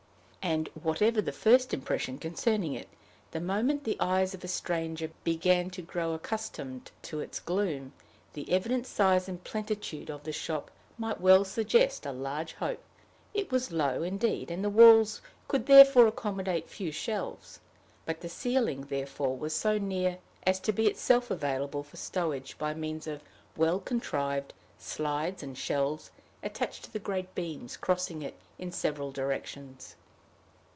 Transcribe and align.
And, 0.43 0.69
whatever 0.69 1.21
the 1.21 1.31
first 1.31 1.71
impression 1.71 2.17
concerning 2.17 2.73
it, 2.73 2.89
the 3.29 3.39
moment 3.39 3.83
the 3.83 3.95
eyes 3.99 4.33
of 4.33 4.43
a 4.43 4.47
stranger 4.47 5.11
began 5.23 5.69
to 5.69 5.83
grow 5.83 6.13
accustomed 6.13 6.89
to 7.03 7.19
its 7.19 7.39
gloom, 7.39 7.93
the 8.33 8.51
evident 8.51 8.87
size 8.87 9.29
and 9.29 9.43
plenitude 9.43 10.09
of 10.09 10.23
the 10.23 10.31
shop 10.31 10.71
might 10.97 11.21
well 11.21 11.45
suggest 11.45 12.07
a 12.07 12.11
large 12.11 12.53
hope. 12.53 12.81
It 13.35 13.51
was 13.51 13.71
low, 13.71 14.01
indeed, 14.01 14.49
and 14.49 14.63
the 14.63 14.71
walls 14.71 15.21
could 15.47 15.67
therefore 15.67 16.07
accommodate 16.07 16.67
few 16.67 16.91
shelves; 16.91 17.59
but 18.07 18.21
the 18.21 18.27
ceiling 18.27 18.81
was 18.81 18.89
therefore 18.89 19.47
so 19.47 19.77
near 19.77 20.17
as 20.43 20.59
to 20.61 20.73
be 20.73 20.87
itself 20.87 21.29
available 21.29 21.83
for 21.83 21.97
stowage 21.97 22.57
by 22.57 22.73
means 22.73 23.05
of 23.05 23.21
well 23.55 23.79
contrived 23.79 24.55
slides 24.79 25.43
and 25.43 25.55
shelves 25.55 26.09
attached 26.41 26.85
to 26.85 26.91
the 26.91 26.97
great 26.99 27.35
beams 27.35 27.77
crossing 27.77 28.23
it 28.23 28.33
in 28.57 28.71
several 28.71 29.11
directions. 29.11 29.95